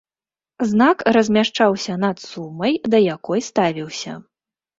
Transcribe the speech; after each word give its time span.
Знак 0.69 1.03
размяшчаўся 1.17 1.97
над 2.05 2.25
сумай, 2.31 2.73
да 2.95 3.03
якой 3.15 3.45
ставіўся. 3.51 4.17